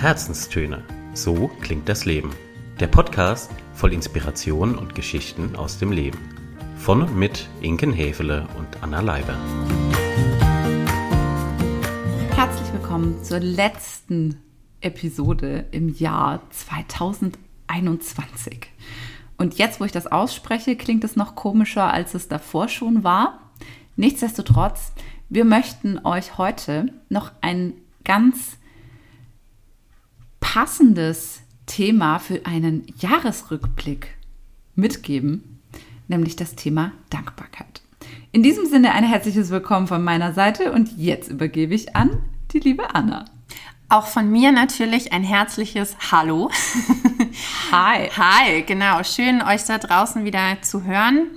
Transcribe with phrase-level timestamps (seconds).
[0.00, 0.82] Herzenstöne.
[1.12, 2.30] So klingt das Leben.
[2.80, 6.16] Der Podcast voll Inspiration und Geschichten aus dem Leben.
[6.78, 9.36] Von und mit Inken Hefele und Anna Leiber.
[12.34, 14.40] Herzlich willkommen zur letzten
[14.80, 18.70] Episode im Jahr 2021.
[19.36, 23.50] Und jetzt, wo ich das ausspreche, klingt es noch komischer, als es davor schon war.
[23.96, 24.92] Nichtsdestotrotz,
[25.28, 28.56] wir möchten euch heute noch ein ganz
[30.52, 34.08] passendes Thema für einen Jahresrückblick
[34.74, 35.60] mitgeben,
[36.08, 37.82] nämlich das Thema Dankbarkeit.
[38.32, 42.18] In diesem Sinne ein herzliches Willkommen von meiner Seite und jetzt übergebe ich an
[42.50, 43.26] die liebe Anna.
[43.88, 46.50] Auch von mir natürlich ein herzliches Hallo.
[47.70, 48.08] Hi.
[48.16, 49.04] Hi, genau.
[49.04, 51.28] Schön, euch da draußen wieder zu hören.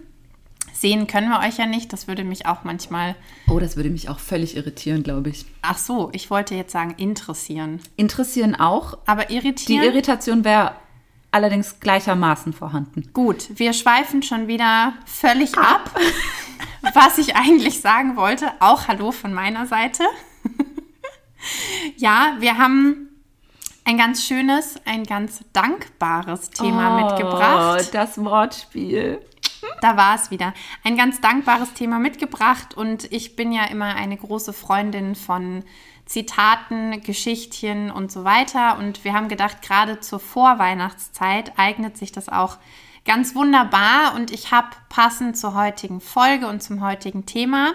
[0.83, 1.93] Sehen können wir euch ja nicht.
[1.93, 3.15] Das würde mich auch manchmal.
[3.47, 5.45] Oh, das würde mich auch völlig irritieren, glaube ich.
[5.61, 7.79] Ach so, ich wollte jetzt sagen interessieren.
[7.95, 8.97] Interessieren auch.
[9.05, 9.81] Aber Die irritieren.
[9.85, 10.75] Irritation wäre
[11.31, 13.09] allerdings gleichermaßen vorhanden.
[13.13, 15.89] Gut, wir schweifen schon wieder völlig ab.
[16.93, 20.03] Was ich eigentlich sagen wollte, auch Hallo von meiner Seite.
[21.95, 23.07] ja, wir haben
[23.85, 27.89] ein ganz schönes, ein ganz dankbares Thema Oh, mitgebracht.
[27.93, 29.21] Das Wortspiel.
[29.81, 30.53] Da war es wieder.
[30.83, 35.63] Ein ganz dankbares Thema mitgebracht und ich bin ja immer eine große Freundin von
[36.05, 38.77] Zitaten, Geschichtchen und so weiter.
[38.77, 42.57] Und wir haben gedacht, gerade zur Vorweihnachtszeit eignet sich das auch
[43.05, 44.15] ganz wunderbar.
[44.15, 47.73] Und ich habe passend zur heutigen Folge und zum heutigen Thema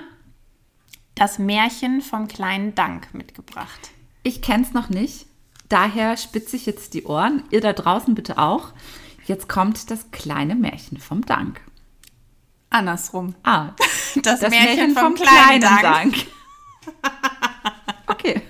[1.15, 3.91] das Märchen vom kleinen Dank mitgebracht.
[4.23, 5.27] Ich kenne es noch nicht.
[5.69, 7.43] Daher spitze ich jetzt die Ohren.
[7.51, 8.73] Ihr da draußen bitte auch.
[9.27, 11.61] Jetzt kommt das kleine Märchen vom Dank.
[12.71, 13.35] Andersrum.
[13.43, 13.71] Ah,
[14.23, 16.15] Das, das Märchen, vom, kleinen, Dank.
[18.07, 18.43] okay.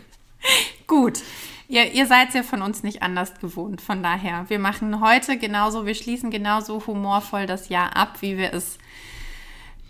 [0.86, 1.20] Gut.
[1.68, 3.82] Ihr, ihr seid ja von uns nicht anders gewohnt.
[3.82, 8.54] Von daher, wir machen heute genauso, wir schließen genauso humorvoll das Jahr ab, wie wir
[8.54, 8.78] es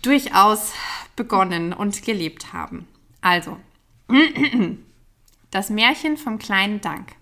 [0.01, 0.73] durchaus
[1.15, 2.87] begonnen und gelebt haben.
[3.21, 3.57] Also,
[5.51, 7.13] das Märchen vom kleinen Dank.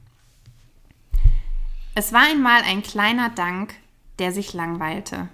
[1.93, 3.75] Es war einmal ein kleiner Dank,
[4.19, 5.29] der sich langweilte.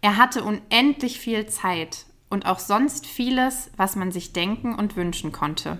[0.00, 5.32] Er hatte unendlich viel Zeit und auch sonst vieles, was man sich denken und wünschen
[5.32, 5.78] konnte.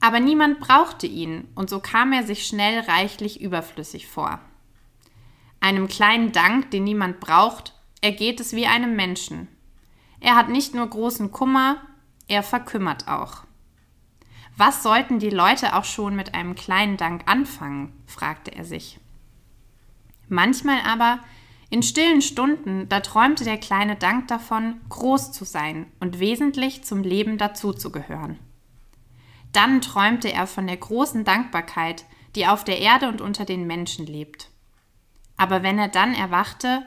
[0.00, 4.40] Aber niemand brauchte ihn, und so kam er sich schnell reichlich überflüssig vor.
[5.60, 9.48] Einem kleinen Dank, den niemand braucht, ergeht es wie einem Menschen.
[10.20, 11.80] Er hat nicht nur großen Kummer,
[12.28, 13.44] er verkümmert auch.
[14.56, 17.92] Was sollten die Leute auch schon mit einem kleinen Dank anfangen?
[18.06, 18.98] fragte er sich.
[20.28, 21.20] Manchmal aber,
[21.68, 27.02] in stillen Stunden, da träumte der kleine Dank davon, groß zu sein und wesentlich zum
[27.02, 28.38] Leben dazuzugehören.
[29.52, 32.04] Dann träumte er von der großen Dankbarkeit,
[32.36, 34.50] die auf der Erde und unter den Menschen lebt.
[35.36, 36.86] Aber wenn er dann erwachte,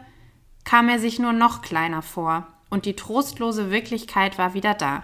[0.64, 5.04] kam er sich nur noch kleiner vor, und die trostlose Wirklichkeit war wieder da.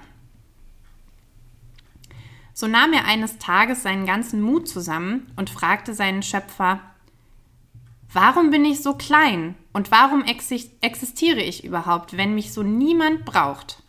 [2.53, 6.79] So nahm er eines Tages seinen ganzen Mut zusammen und fragte seinen Schöpfer,
[8.13, 13.25] Warum bin ich so klein und warum exi- existiere ich überhaupt, wenn mich so niemand
[13.25, 13.83] braucht?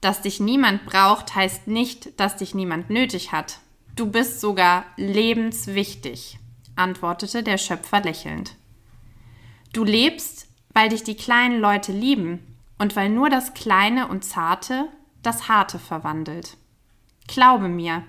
[0.00, 3.58] Dass dich niemand braucht, heißt nicht, dass dich niemand nötig hat.
[3.96, 6.38] Du bist sogar lebenswichtig,
[6.76, 8.54] antwortete der Schöpfer lächelnd.
[9.72, 14.86] Du lebst, weil dich die kleinen Leute lieben und weil nur das Kleine und Zarte
[15.24, 16.56] das Harte verwandelt.
[17.26, 18.04] Glaube mir,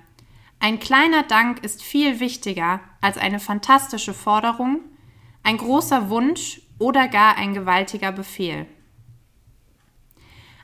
[0.59, 4.81] ein kleiner Dank ist viel wichtiger als eine fantastische Forderung,
[5.43, 8.65] ein großer Wunsch oder gar ein gewaltiger Befehl.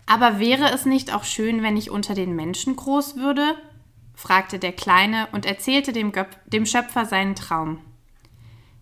[0.06, 3.56] Aber wäre es nicht auch schön, wenn ich unter den Menschen groß würde?
[4.14, 7.80] fragte der Kleine und erzählte dem, Göp dem Schöpfer seinen Traum.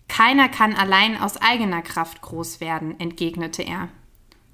[0.08, 3.90] Keiner kann allein aus eigener Kraft groß werden, entgegnete er.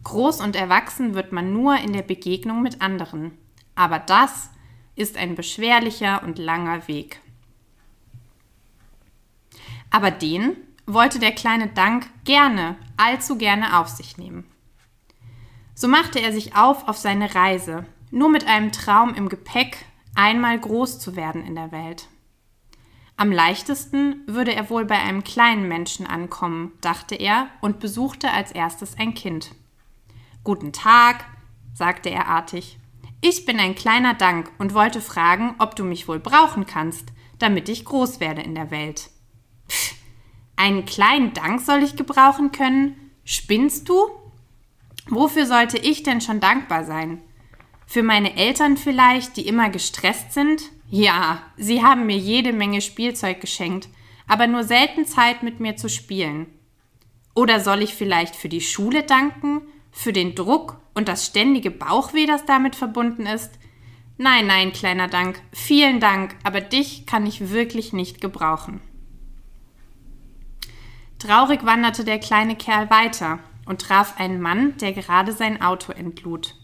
[0.04, 3.32] Groß und erwachsen wird man nur in der Begegnung mit anderen.
[3.76, 4.50] Aber das
[4.96, 7.20] ist ein beschwerlicher und langer Weg.
[9.90, 10.56] Aber den
[10.94, 14.46] wollte der kleine Dank gerne, allzu gerne auf sich nehmen.
[15.76, 20.60] So machte er sich auf auf seine Reise, nur mit einem Traum im Gepäck, einmal
[20.60, 22.08] groß zu werden in der Welt.
[23.16, 28.52] Am leichtesten würde er wohl bei einem kleinen Menschen ankommen, dachte er und besuchte als
[28.52, 29.52] erstes ein Kind.
[30.44, 31.26] Guten Tag,
[31.74, 32.80] sagte er artig.
[33.22, 37.68] Ich bin ein kleiner Dank und wollte fragen, ob du mich wohl brauchen kannst, damit
[37.68, 39.10] ich groß werde in der Welt.
[39.68, 39.96] Pff,
[40.60, 43.12] einen kleinen Dank soll ich gebrauchen können?
[43.24, 44.10] Spinnst du?
[45.08, 47.22] Wofür sollte ich denn schon dankbar sein?
[47.88, 50.62] Für meine Eltern vielleicht, die immer gestresst sind,
[50.92, 53.90] Ja, Sie haben mir jede Menge Spielzeug geschenkt,
[54.28, 56.48] aber nur selten Zeit mit mir zu spielen.
[57.36, 59.62] Oder soll ich vielleicht für die Schule danken,
[59.92, 63.52] für den Druck und das ständige Bauchweh, das damit verbunden ist?
[64.18, 68.82] Nein, nein, kleiner Dank, vielen Dank, aber dich kann ich wirklich nicht gebrauchen.
[71.20, 76.56] Traurig wanderte der kleine Kerl weiter und traf einen Mann, der gerade sein Auto entlud.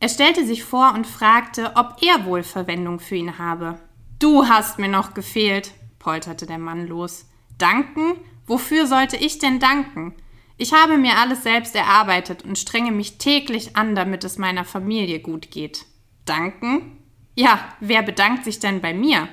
[0.00, 3.78] Er stellte sich vor und fragte, ob er wohl Verwendung für ihn habe.
[4.18, 7.26] Du hast mir noch gefehlt, polterte der Mann los.
[7.58, 8.14] Danken?
[8.46, 10.14] Wofür sollte ich denn danken?
[10.56, 15.20] Ich habe mir alles selbst erarbeitet und strenge mich täglich an, damit es meiner Familie
[15.20, 15.84] gut geht.
[16.24, 16.98] Danken?
[17.36, 19.28] Ja, wer bedankt sich denn bei mir?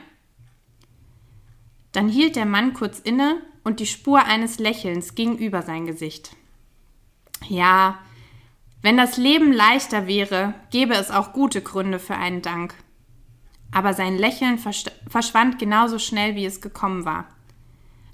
[1.93, 6.31] Dann hielt der Mann kurz inne und die Spur eines Lächelns ging über sein Gesicht.
[7.49, 7.99] Ja,
[8.81, 12.73] wenn das Leben leichter wäre, gäbe es auch gute Gründe für einen Dank.
[13.73, 17.27] Aber sein Lächeln verschwand genauso schnell, wie es gekommen war.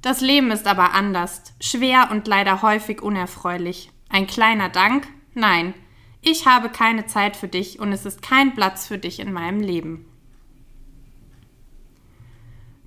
[0.02, 3.92] Das Leben ist aber anders, schwer und leider häufig unerfreulich.
[4.10, 5.08] Ein kleiner Dank?
[5.36, 5.76] Nein,
[6.24, 9.60] ich habe keine Zeit für dich und es ist kein Platz für dich in meinem
[9.60, 10.08] Leben.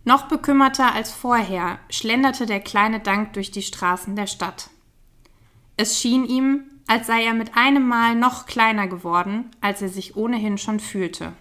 [0.06, 4.70] Noch bekümmerter als vorher schlenderte der kleine Dank durch die Straßen der Stadt.
[5.76, 10.14] Es schien ihm, als sei er mit einem Mal noch kleiner geworden, als er sich
[10.14, 11.32] ohnehin schon fühlte.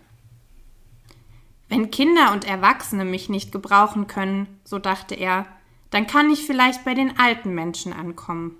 [1.69, 5.45] Wenn Kinder und Erwachsene mich nicht gebrauchen können, so dachte er,
[5.91, 8.57] dann kann ich vielleicht bei den alten Menschen ankommen.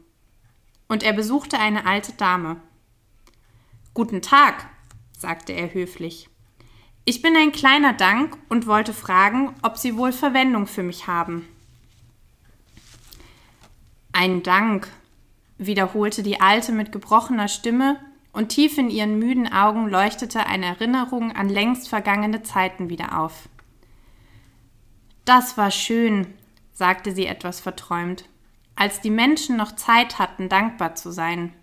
[0.87, 2.57] Und er besuchte eine alte Dame.
[3.95, 4.67] Guten Tag,
[5.17, 6.29] sagte er höflich.
[7.07, 11.47] Ich bin ein kleiner Dank und wollte fragen, ob Sie wohl Verwendung für mich haben.
[14.11, 14.87] Ein Dank,
[15.59, 17.99] wiederholte die Alte mit gebrochener Stimme,
[18.33, 23.47] und tief in ihren müden Augen leuchtete eine Erinnerung an längst vergangene Zeiten wieder auf.
[25.23, 26.33] Das war schön,
[26.73, 28.25] sagte sie etwas verträumt,
[28.75, 31.53] als die Menschen noch Zeit hatten, dankbar zu sein.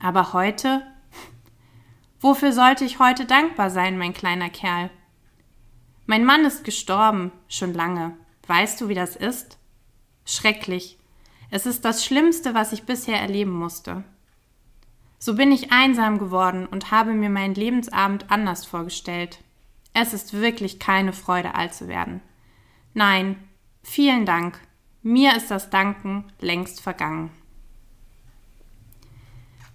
[0.00, 0.82] Aber heute?
[2.20, 4.90] Wofür sollte ich heute dankbar sein, mein kleiner Kerl?
[6.06, 8.16] Mein Mann ist gestorben, schon lange.
[8.46, 9.58] Weißt du, wie das ist?
[10.24, 10.98] Schrecklich.
[11.50, 14.04] Es ist das Schlimmste, was ich bisher erleben musste.
[15.18, 19.38] So bin ich einsam geworden und habe mir meinen Lebensabend anders vorgestellt.
[19.94, 22.20] Es ist wirklich keine Freude, alt zu werden.
[22.94, 23.36] Nein,
[23.82, 24.60] vielen Dank.
[25.02, 27.30] Mir ist das Danken längst vergangen.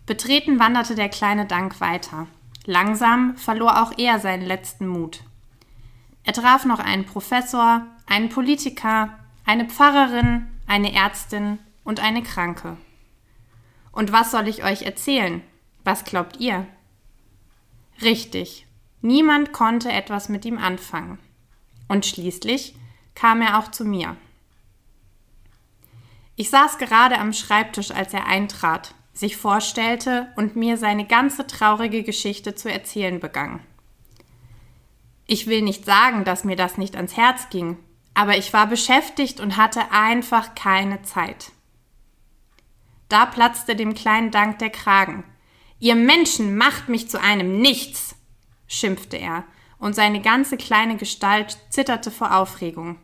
[0.06, 2.28] Betreten wanderte der kleine Dank weiter.
[2.66, 5.24] Langsam verlor auch er seinen letzten Mut.
[6.24, 12.78] Er traf noch einen Professor, einen Politiker, eine Pfarrerin, eine Ärztin und eine Kranke.
[13.92, 15.42] Und was soll ich euch erzählen?
[15.84, 16.66] Was glaubt ihr?
[18.02, 18.66] Richtig,
[19.02, 21.20] niemand konnte etwas mit ihm anfangen.
[21.88, 22.76] Und schließlich
[23.16, 24.16] kam er auch zu mir.
[26.36, 32.04] Ich saß gerade am Schreibtisch, als er eintrat, sich vorstellte und mir seine ganze traurige
[32.04, 33.60] Geschichte zu erzählen begann.
[35.26, 37.78] Ich will nicht sagen, dass mir das nicht ans Herz ging,
[38.14, 41.52] aber ich war beschäftigt und hatte einfach keine Zeit.
[43.10, 45.24] Da platzte dem kleinen Dank der Kragen.
[45.80, 48.16] Ihr Menschen macht mich zu einem Nichts,
[48.68, 49.44] schimpfte er,
[49.78, 52.98] und seine ganze kleine Gestalt zitterte vor Aufregung.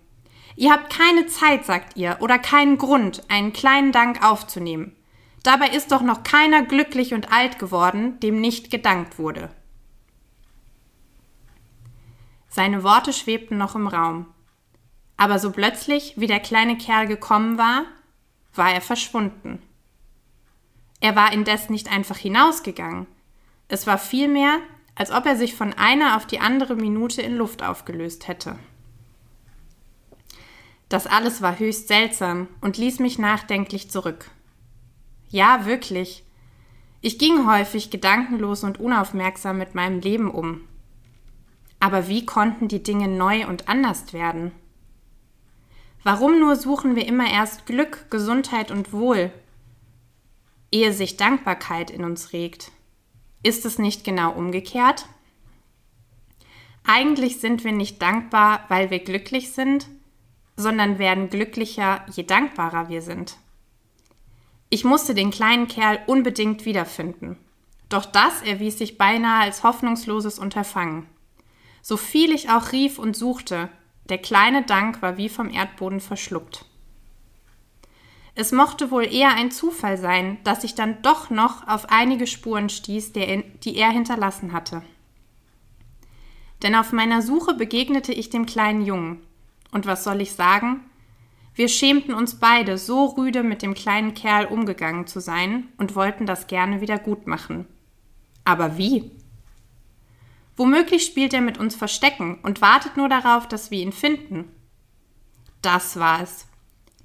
[0.55, 4.95] Ihr habt keine Zeit, sagt ihr, oder keinen Grund, einen kleinen Dank aufzunehmen.
[5.43, 9.49] Dabei ist doch noch keiner glücklich und alt geworden, dem nicht gedankt wurde.
[12.49, 14.25] Seine Worte schwebten noch im Raum.
[15.17, 17.85] Aber so plötzlich, wie der kleine Kerl gekommen war,
[18.53, 19.61] war er verschwunden.
[20.99, 23.05] Er war indes nicht einfach hinausgegangen.
[23.67, 24.59] Es war vielmehr,
[24.95, 28.57] als ob er sich von einer auf die andere Minute in Luft aufgelöst hätte.
[30.89, 34.31] Das alles war höchst seltsam und ließ mich nachdenklich zurück.
[35.29, 36.23] Ja, wirklich.
[37.01, 40.67] Ich ging häufig gedankenlos und unaufmerksam mit meinem Leben um.
[41.79, 44.51] Aber wie konnten die Dinge neu und anders werden?
[46.03, 49.31] Warum nur suchen wir immer erst Glück, Gesundheit und Wohl,
[50.71, 52.71] ehe sich Dankbarkeit in uns regt.
[53.43, 55.07] Ist es nicht genau umgekehrt?
[56.83, 59.87] Eigentlich sind wir nicht dankbar, weil wir glücklich sind,
[60.55, 63.37] sondern werden glücklicher, je dankbarer wir sind.
[64.69, 67.37] Ich musste den kleinen Kerl unbedingt wiederfinden.
[67.89, 71.07] Doch das erwies sich beinahe als hoffnungsloses Unterfangen.
[71.81, 73.69] So viel ich auch rief und suchte,
[74.09, 76.65] der kleine Dank war wie vom Erdboden verschluckt.
[78.35, 82.69] Es mochte wohl eher ein Zufall sein, dass ich dann doch noch auf einige Spuren
[82.69, 84.83] stieß, die er hinterlassen hatte.
[86.61, 89.25] denn auf meiner Suche begegnete ich dem kleinen Jungen.
[89.71, 90.88] Und was soll ich sagen?
[91.59, 96.25] Wir schämten uns beide, so rüde mit dem kleinen Kerl umgegangen zu sein und wollten
[96.25, 97.67] das gerne wieder gut machen.
[98.45, 99.11] Aber wie?
[100.55, 104.45] Womöglich spielt er mit uns Verstecken und wartet nur darauf, dass wir ihn finden.
[105.61, 106.47] Das war es.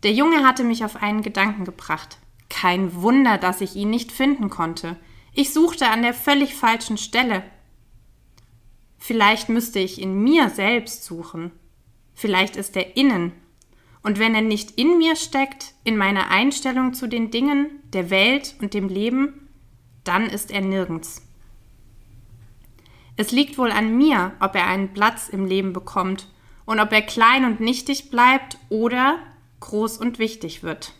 [0.04, 2.18] Der Junge hatte mich auf einen Gedanken gebracht.
[2.48, 4.96] Kein Wunder, dass ich ihn nicht finden konnte.
[5.32, 7.42] Ich suchte an der völlig falschen Stelle.
[8.98, 11.50] Vielleicht müsste ich in mir selbst suchen.
[12.14, 13.32] Vielleicht ist er innen.
[14.04, 18.54] Und wenn er nicht in mir steckt, in meiner Einstellung zu den Dingen, der Welt
[18.60, 19.48] und dem Leben,
[20.04, 21.22] dann ist er nirgends.
[23.16, 26.28] Es liegt wohl an mir, ob er einen Platz im Leben bekommt
[26.66, 29.18] und ob er klein und nichtig bleibt oder
[29.60, 30.92] groß und wichtig wird.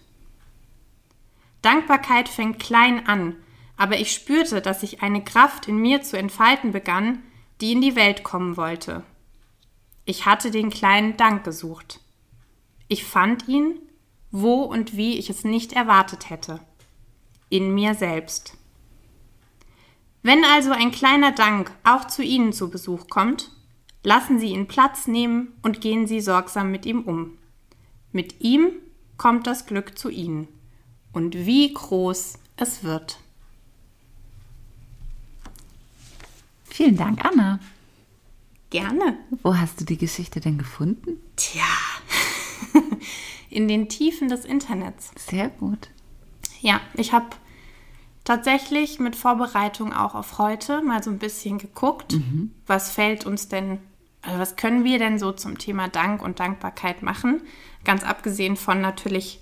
[1.61, 3.37] Dankbarkeit fängt klein an,
[3.77, 7.23] aber ich spürte, dass sich eine Kraft in mir zu entfalten begann,
[7.61, 9.03] die in die Welt kommen wollte.
[10.07, 12.01] Ich hatte den kleinen Dank gesucht.
[12.89, 13.79] Ich fand ihn,
[14.31, 16.61] wo und wie ich es nicht erwartet hätte.
[17.49, 18.57] In mir selbst.
[20.23, 23.51] Wenn also ein kleiner Dank auch zu Ihnen zu Besuch kommt,
[24.03, 27.37] lassen Sie ihn Platz nehmen und gehen Sie sorgsam mit ihm um.
[28.13, 28.71] Mit ihm
[29.17, 30.49] kommt das Glück zu Ihnen.
[31.13, 33.19] Und wie groß es wird.
[36.65, 37.61] Vielen Dank, Anna.
[38.71, 39.19] Gerne.
[39.43, 41.19] Wo hast du die Geschichte denn gefunden?
[41.37, 41.63] Tja,
[43.55, 45.13] in den Tiefen des Internets.
[45.17, 45.91] Sehr gut.
[46.61, 47.27] Ja, ich habe
[48.25, 52.17] tatsächlich mit Vorbereitung auch auf heute mal so ein bisschen geguckt,
[52.67, 53.79] was fällt uns denn,
[54.23, 57.43] also was können wir denn so zum Thema Dank und Dankbarkeit machen?
[57.85, 59.41] Ganz abgesehen von natürlich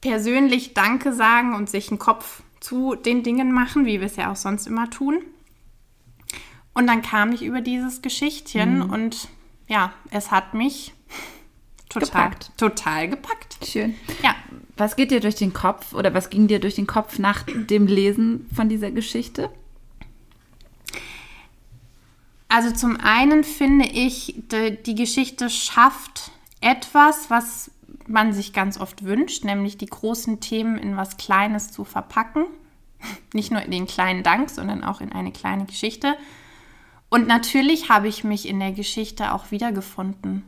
[0.00, 4.30] persönlich Danke sagen und sich einen Kopf zu den Dingen machen, wie wir es ja
[4.30, 5.22] auch sonst immer tun.
[6.72, 9.28] Und dann kam ich über dieses Geschichtchen und
[9.66, 10.94] ja, es hat mich
[11.90, 12.50] total Gepackt.
[12.56, 13.58] total gepackt.
[13.66, 13.94] Schön.
[14.22, 14.34] Ja,
[14.76, 17.86] Was geht dir durch den Kopf oder was ging dir durch den Kopf nach dem
[17.86, 19.50] Lesen von dieser Geschichte?
[22.48, 27.70] Also zum einen finde ich, die, die Geschichte schafft etwas, was
[28.06, 32.46] man sich ganz oft wünscht, nämlich die großen Themen in was Kleines zu verpacken.
[33.34, 36.16] Nicht nur in den kleinen Dank, sondern auch in eine kleine Geschichte.
[37.08, 40.44] Und natürlich habe ich mich in der Geschichte auch wiedergefunden.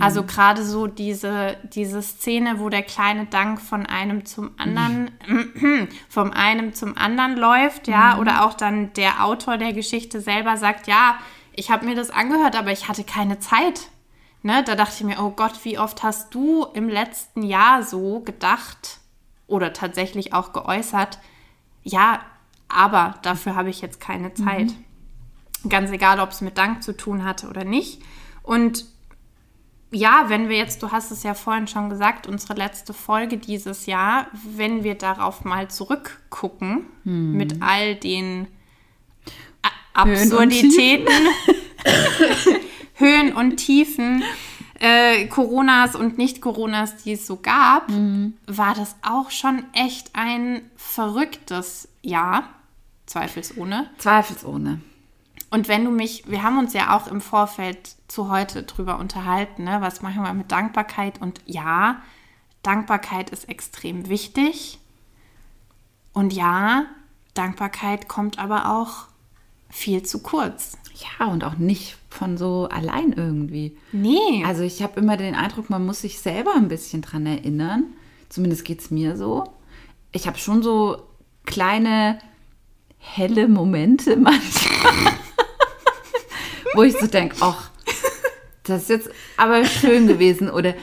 [0.00, 5.12] Also gerade so diese, diese Szene, wo der kleine Dank von einem zum anderen,
[6.08, 10.88] vom einem zum anderen läuft, ja, oder auch dann der Autor der Geschichte selber sagt,
[10.88, 11.18] ja,
[11.52, 13.88] ich habe mir das angehört, aber ich hatte keine Zeit.
[14.42, 18.20] Ne, da dachte ich mir, oh Gott, wie oft hast du im letzten Jahr so
[18.20, 18.98] gedacht
[19.46, 21.18] oder tatsächlich auch geäußert,
[21.82, 22.20] ja,
[22.68, 24.72] aber dafür habe ich jetzt keine Zeit.
[25.68, 28.02] Ganz egal, ob es mit Dank zu tun hatte oder nicht.
[28.42, 28.84] Und
[29.92, 33.86] ja, wenn wir jetzt, du hast es ja vorhin schon gesagt, unsere letzte Folge dieses
[33.86, 36.86] Jahr, wenn wir darauf mal zurückgucken
[37.32, 38.48] mit all den
[39.94, 41.08] A- und Absurditäten,
[42.94, 44.22] Höhen und Tiefen,
[44.80, 47.88] äh, Coronas und Nicht-Coronas, die es so gab,
[48.46, 52.48] war das auch schon echt ein verrücktes Jahr,
[53.06, 53.88] zweifelsohne.
[53.98, 54.80] Zweifelsohne.
[55.50, 59.64] Und wenn du mich, wir haben uns ja auch im Vorfeld zu heute drüber unterhalten,
[59.64, 59.78] ne?
[59.80, 61.20] was machen wir mit Dankbarkeit?
[61.20, 62.02] Und ja,
[62.62, 64.78] Dankbarkeit ist extrem wichtig.
[66.12, 66.86] Und ja,
[67.34, 69.06] Dankbarkeit kommt aber auch
[69.68, 70.78] viel zu kurz.
[71.18, 73.76] Ja, und auch nicht von so allein irgendwie.
[73.92, 74.42] Nee.
[74.46, 77.84] Also ich habe immer den Eindruck, man muss sich selber ein bisschen dran erinnern.
[78.30, 79.44] Zumindest geht es mir so.
[80.12, 81.02] Ich habe schon so
[81.44, 82.18] kleine
[82.98, 84.65] helle Momente manchmal,
[86.76, 87.70] wo ich so denke, ach,
[88.64, 90.50] das ist jetzt aber schön gewesen.
[90.50, 90.74] Oder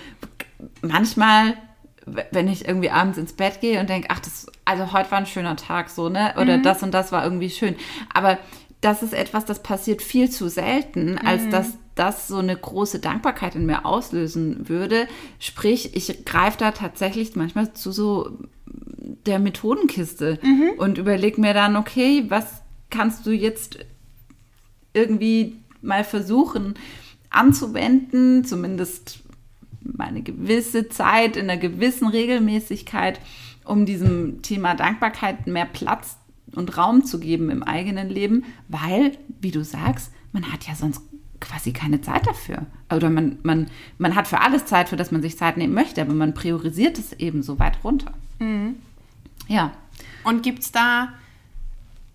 [0.81, 1.55] manchmal,
[2.05, 5.25] wenn ich irgendwie abends ins Bett gehe und denke, ach, das, also heute war ein
[5.25, 6.33] schöner Tag so, ne?
[6.37, 7.75] Oder das und das war irgendwie schön.
[8.13, 8.37] Aber
[8.81, 13.55] das ist etwas, das passiert viel zu selten, als dass das so eine große Dankbarkeit
[13.55, 15.07] in mir auslösen würde.
[15.39, 20.39] Sprich, ich greife da tatsächlich manchmal zu so der Methodenkiste
[20.77, 23.79] und überlege mir dann, okay, was kannst du jetzt
[24.93, 26.75] irgendwie mal versuchen
[27.29, 29.23] anzuwenden, zumindest
[29.81, 33.19] mal eine gewisse Zeit, in einer gewissen Regelmäßigkeit,
[33.65, 36.17] um diesem Thema Dankbarkeit mehr Platz
[36.55, 41.01] und Raum zu geben im eigenen Leben, weil, wie du sagst, man hat ja sonst
[41.39, 42.65] quasi keine Zeit dafür.
[42.91, 46.01] Oder man, man, man hat für alles Zeit, für das man sich Zeit nehmen möchte,
[46.01, 48.13] aber man priorisiert es eben so weit runter.
[49.47, 49.73] Ja.
[50.23, 51.13] Und gibt es da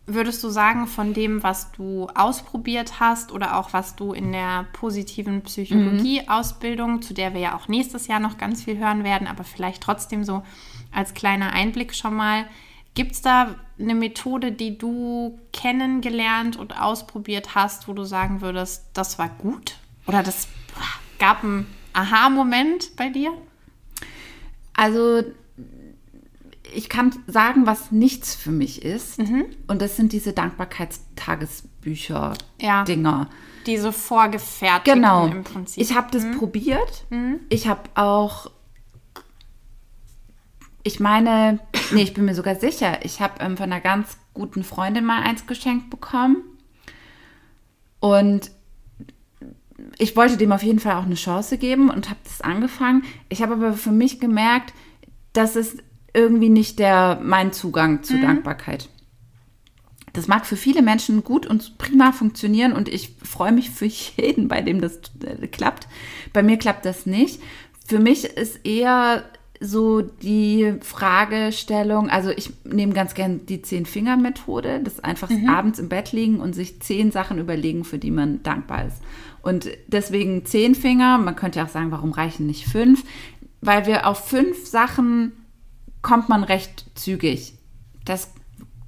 [0.08, 4.64] würdest du sagen, von dem, was du ausprobiert hast oder auch was du in der
[4.72, 9.44] positiven Psychologie-Ausbildung, zu der wir ja auch nächstes Jahr noch ganz viel hören werden, aber
[9.44, 10.42] vielleicht trotzdem so
[10.90, 12.46] als kleiner Einblick schon mal,
[12.94, 18.86] gibt es da eine Methode, die du kennengelernt und ausprobiert hast, wo du sagen würdest,
[18.94, 19.76] das war gut?
[20.06, 20.48] Oder das
[21.18, 23.32] gab einen Aha-Moment bei dir?
[24.72, 25.22] Also
[26.75, 29.18] ich kann sagen, was nichts für mich ist.
[29.18, 29.46] Mhm.
[29.66, 33.18] Und das sind diese Dankbarkeitstagesbücher-Dinger.
[33.20, 33.28] Ja.
[33.66, 35.26] Diese vorgefertigten Genau.
[35.26, 35.82] im Prinzip.
[35.82, 37.04] Ich habe das probiert.
[37.50, 38.50] Ich habe auch,
[40.82, 41.58] ich meine,
[41.92, 45.22] nee, ich bin mir sogar sicher, ich habe ähm, von einer ganz guten Freundin mal
[45.22, 46.38] eins geschenkt bekommen.
[48.00, 48.50] Und
[49.98, 53.04] ich wollte dem auf jeden Fall auch eine Chance geben und habe das angefangen.
[53.28, 54.72] Ich habe aber für mich gemerkt,
[55.32, 55.76] dass es
[56.14, 58.88] irgendwie nicht der mein Zugang zu Dankbarkeit.
[60.12, 64.48] Das mag für viele Menschen gut und prima funktionieren und ich freue mich für jeden,
[64.48, 65.86] bei dem das äh, klappt.
[66.32, 67.40] Bei mir klappt das nicht.
[67.86, 69.24] Für mich ist eher
[69.60, 76.12] so die Fragestellung, also ich nehme ganz gern die Zehn-Finger-Methode, das einfach abends im Bett
[76.12, 78.98] liegen und sich zehn Sachen überlegen, für die man dankbar ist.
[79.42, 83.04] Und deswegen zehn Finger, man könnte ja auch sagen, warum reichen nicht fünf?
[83.60, 85.32] Weil wir auf fünf Sachen
[86.02, 87.55] kommt man recht zügig.
[88.05, 88.33] Das,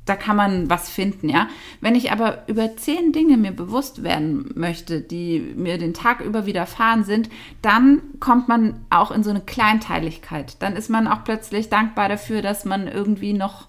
[0.05, 1.49] da kann man was finden, ja.
[1.81, 6.47] Wenn ich aber über zehn Dinge mir bewusst werden möchte, die mir den Tag über
[6.47, 7.29] widerfahren sind,
[7.63, 10.57] dann kommt man auch in so eine Kleinteiligkeit.
[10.61, 13.69] Dann ist man auch plötzlich dankbar dafür, dass man irgendwie noch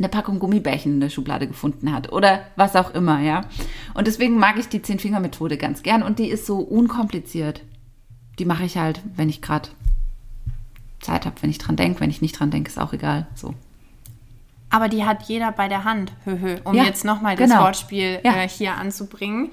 [0.00, 3.42] eine Packung Gummibärchen in der Schublade gefunden hat oder was auch immer, ja.
[3.94, 7.62] Und deswegen mag ich die Zehn-Finger-Methode ganz gern und die ist so unkompliziert.
[8.38, 9.68] Die mache ich halt, wenn ich gerade
[11.00, 12.00] Zeit habe, wenn ich dran denke.
[12.00, 13.26] Wenn ich nicht dran denke, ist auch egal.
[13.34, 13.54] So.
[14.70, 17.62] Aber die hat jeder bei der Hand, höhö, um Ja, jetzt nochmal das genau.
[17.64, 18.36] Wortspiel Ja.
[18.36, 19.50] äh, hier anzubringen.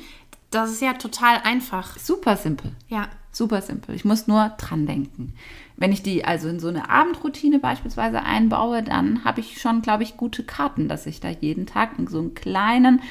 [0.52, 1.98] Das ist ja total einfach.
[1.98, 2.72] Super simpel.
[2.88, 3.08] Ja.
[3.32, 3.94] Super simpel.
[3.96, 5.34] Ich muss nur dran denken.
[5.76, 10.04] Wenn ich die also in so eine Abendroutine beispielsweise einbaue, dann habe ich schon, glaube
[10.04, 13.02] ich, gute Karten, dass ich da jeden Tag so einen kleinen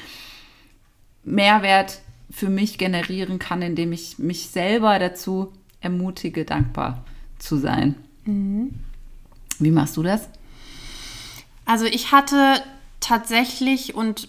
[1.22, 7.04] Mehrwert für mich generieren kann, indem ich mich selber dazu ermutige, dankbar
[7.38, 7.94] zu sein.
[8.26, 10.28] Wie machst du das?
[11.64, 12.62] Also ich hatte
[13.00, 14.28] tatsächlich und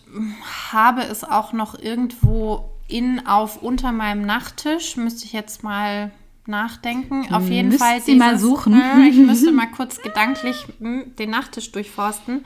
[0.71, 6.12] habe es auch noch irgendwo in, auf, unter meinem Nachttisch, müsste ich jetzt mal
[6.45, 7.27] nachdenken.
[7.33, 8.73] Auf jeden Müsst Fall Sie mal suchen.
[8.73, 12.45] Äh, ich müsste mal kurz gedanklich hm, den Nachttisch durchforsten.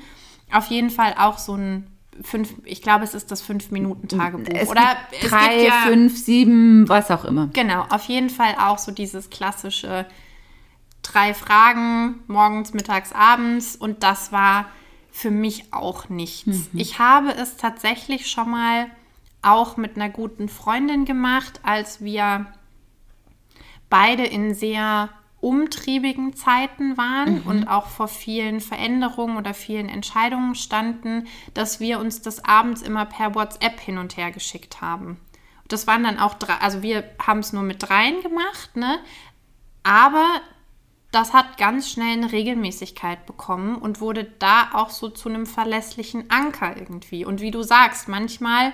[0.52, 1.88] Auf jeden Fall auch so ein
[2.24, 4.54] fünf, ich glaube, es ist das Fünf-Minuten-Tagebuch.
[4.54, 7.50] Es Oder gibt es drei, gibt ja, fünf, sieben, was auch immer.
[7.54, 10.06] Genau, auf jeden Fall auch so dieses klassische
[11.13, 14.67] drei Fragen morgens, mittags, abends und das war
[15.12, 16.69] für mich auch nichts.
[16.74, 18.88] Ich habe es tatsächlich schon mal
[19.41, 22.45] auch mit einer guten Freundin gemacht, als wir
[23.89, 25.10] beide in sehr
[25.41, 32.21] umtriebigen Zeiten waren und auch vor vielen Veränderungen oder vielen Entscheidungen standen, dass wir uns
[32.21, 35.19] das abends immer per WhatsApp hin und her geschickt haben.
[35.67, 39.00] Das waren dann auch drei, also wir haben es nur mit dreien gemacht, ne?
[39.84, 40.41] Aber
[41.12, 46.30] das hat ganz schnell eine Regelmäßigkeit bekommen und wurde da auch so zu einem verlässlichen
[46.30, 47.26] Anker irgendwie.
[47.26, 48.71] Und wie du sagst, manchmal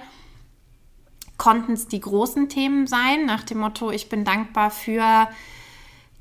[1.38, 5.28] konnten es die großen Themen sein, nach dem Motto, ich bin dankbar für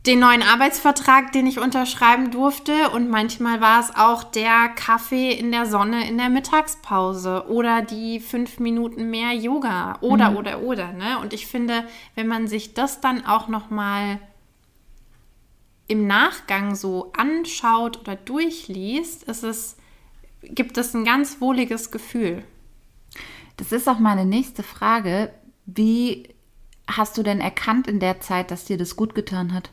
[0.06, 2.90] den neuen Arbeitsvertrag, den ich unterschreiben durfte.
[2.90, 8.20] Und manchmal war es auch der Kaffee in der Sonne in der Mittagspause oder die
[8.20, 10.92] fünf Minuten mehr Yoga oder, oder, oder.
[10.92, 11.18] Ne?
[11.20, 14.20] Und ich finde, wenn man sich das dann auch noch mal
[15.88, 19.76] im Nachgang so anschaut oder durchliest, ist es,
[20.42, 22.44] gibt es ein ganz wohliges Gefühl.
[23.56, 25.32] Das ist auch meine nächste Frage.
[25.64, 26.28] Wie
[26.88, 29.70] hast du denn erkannt in der Zeit, dass dir das gut getan hat?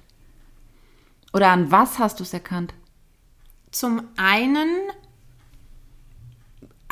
[1.33, 2.73] Oder an was hast du es erkannt?
[3.71, 4.69] Zum einen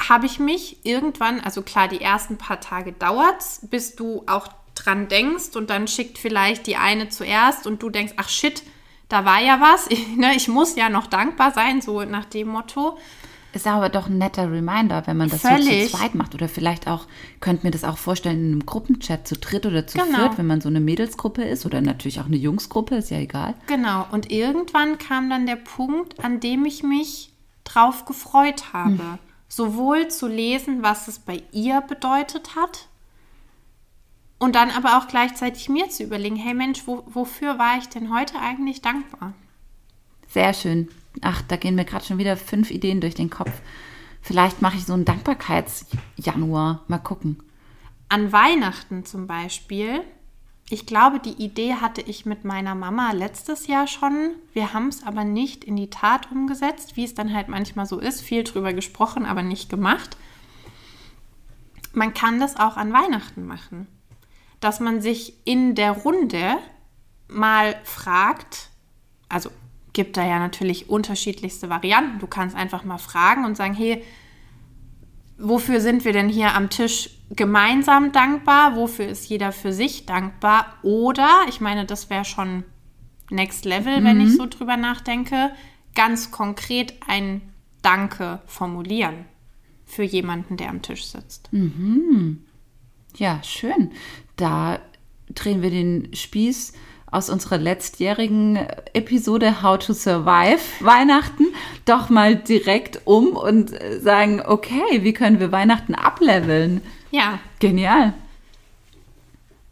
[0.10, 5.08] habe ich mich irgendwann, also klar, die ersten paar Tage dauert's, bis du auch dran
[5.08, 8.64] denkst und dann schickt vielleicht die eine zuerst und du denkst, ach shit,
[9.12, 12.48] da war ja was, ich, ne, ich muss ja noch dankbar sein, so nach dem
[12.50, 12.98] Motto.
[13.54, 15.92] Ist aber doch ein netter Reminder, wenn man das so Völlig.
[15.92, 16.34] zu zweit macht.
[16.34, 17.06] Oder vielleicht auch,
[17.42, 20.20] könnt mir das auch vorstellen, in einem Gruppenchat zu dritt oder zu Genau.
[20.20, 23.56] viert, wenn man so eine Mädelsgruppe ist oder natürlich auch eine Jungsgruppe, ist ja egal.
[23.68, 27.34] Genau, und irgendwann kam dann der Punkt, an dem ich mich
[27.66, 29.20] drauf gefreut habe.
[29.50, 32.88] Sowohl zu lesen, was es bei ihr bedeutet hat,
[34.42, 38.12] und dann aber auch gleichzeitig mir zu überlegen, hey Mensch, wo, wofür war ich denn
[38.12, 39.34] heute eigentlich dankbar?
[40.30, 40.90] Sehr schön.
[41.22, 43.52] Ach, da gehen mir gerade schon wieder fünf Ideen durch den Kopf.
[44.20, 46.84] Vielleicht mache ich so einen Dankbarkeitsjanuar.
[46.88, 47.38] Mal gucken.
[48.10, 50.02] An Weihnachten zum Beispiel.
[50.72, 54.32] Ich glaube, die Idee hatte ich mit meiner Mama letztes Jahr schon.
[54.54, 58.00] Wir haben es aber nicht in die Tat umgesetzt, wie es dann halt manchmal so
[58.00, 58.22] ist.
[58.22, 60.18] Viel drüber gesprochen, aber nicht gemacht.
[61.94, 63.86] Man kann das auch an Weihnachten machen.
[64.62, 66.58] Dass man sich in der Runde
[67.28, 68.70] mal fragt,
[69.28, 69.50] also
[69.94, 72.20] gibt da ja natürlich unterschiedlichste Varianten.
[72.20, 74.04] Du kannst einfach mal fragen und sagen, hey,
[75.38, 78.76] wofür sind wir denn hier am Tisch gemeinsam dankbar?
[78.76, 80.78] Wofür ist jeder für sich dankbar?
[80.84, 82.64] Oder, ich meine, das wäre schon
[83.30, 84.06] Next Level, mhm.
[84.06, 85.52] wenn ich so drüber nachdenke,
[85.96, 87.42] ganz konkret ein
[87.82, 89.26] Danke formulieren
[89.86, 91.52] für jemanden, der am Tisch sitzt.
[91.52, 92.46] Mhm.
[93.18, 93.92] Ja, schön.
[94.42, 94.80] Da
[95.30, 96.74] drehen wir den Spieß
[97.12, 98.56] aus unserer letztjährigen
[98.94, 101.46] Episode How to Survive Weihnachten
[101.86, 106.82] doch mal direkt um und sagen, okay, wie können wir Weihnachten ableveln?
[107.12, 107.38] Ja.
[107.60, 108.14] Genial.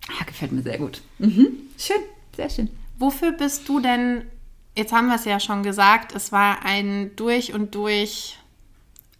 [0.08, 1.01] Ja, gefällt mir sehr gut.
[1.17, 1.47] Mhm.
[1.75, 2.01] Schön,
[2.36, 2.69] sehr schön.
[2.99, 4.21] Wofür bist du denn,
[4.77, 8.38] jetzt haben wir es ja schon gesagt, es war ein durch und durch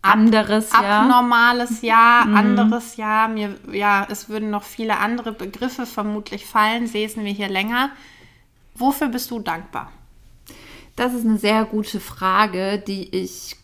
[0.01, 1.01] anderes ab, Jahr.
[1.01, 2.35] Abnormales Jahr, mhm.
[2.35, 3.27] anderes Jahr.
[3.27, 7.91] Mir, ja, es würden noch viele andere Begriffe vermutlich fallen, lesen wir hier länger.
[8.75, 9.91] Wofür bist du dankbar?
[10.95, 13.55] Das ist eine sehr gute Frage, die ich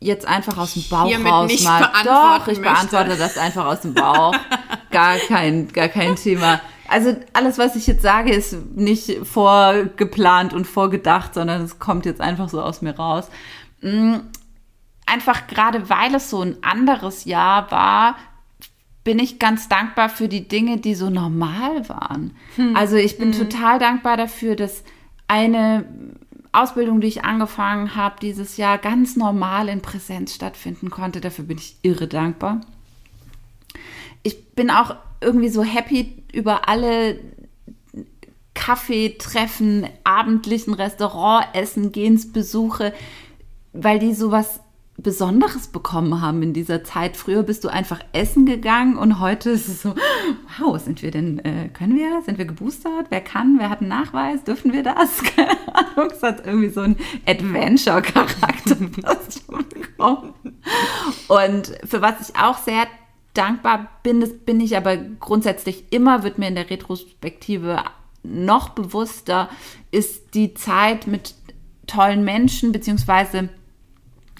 [0.00, 1.88] jetzt einfach aus dem Bauch Hiermit raus nicht mal.
[2.04, 2.62] Doch, ich möchte.
[2.62, 4.34] beantworte das einfach aus dem Bauch.
[4.90, 6.60] gar kein, gar kein Thema.
[6.88, 12.20] Also alles, was ich jetzt sage, ist nicht vorgeplant und vorgedacht, sondern es kommt jetzt
[12.20, 13.28] einfach so aus mir raus.
[15.12, 18.16] Einfach gerade weil es so ein anderes Jahr war,
[19.04, 22.34] bin ich ganz dankbar für die Dinge, die so normal waren.
[22.56, 22.74] Hm.
[22.76, 23.38] Also ich bin hm.
[23.38, 24.84] total dankbar dafür, dass
[25.28, 25.84] eine
[26.52, 31.20] Ausbildung, die ich angefangen habe, dieses Jahr ganz normal in Präsenz stattfinden konnte.
[31.20, 32.60] Dafür bin ich irre dankbar.
[34.22, 37.18] Ich bin auch irgendwie so happy über alle
[38.54, 42.92] Kaffeetreffen, abendlichen Restaurantessen, Gehensbesuche,
[43.72, 44.60] weil die sowas
[44.98, 47.16] Besonderes bekommen haben in dieser Zeit.
[47.16, 49.94] Früher bist du einfach essen gegangen und heute ist es so,
[50.58, 53.06] wow, sind wir denn, äh, können wir, sind wir geboostert?
[53.08, 54.44] Wer kann, wer hat einen Nachweis?
[54.44, 55.22] Dürfen wir das?
[55.36, 60.34] Keine Ahnung, es hat irgendwie so einen Adventure-Charakter bekommen.
[61.28, 62.86] Und für was ich auch sehr
[63.34, 67.82] dankbar bin, das bin ich aber grundsätzlich immer, wird mir in der Retrospektive
[68.22, 69.48] noch bewusster,
[69.90, 71.34] ist die Zeit mit
[71.86, 73.48] tollen Menschen, beziehungsweise